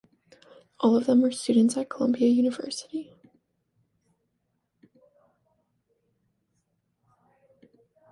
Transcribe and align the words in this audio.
All 0.79 0.97
of 0.97 1.05
them 1.05 1.21
were 1.21 1.29
students 1.31 1.77
at 1.77 1.87
Columbia 1.89 2.27
University. 2.27 3.13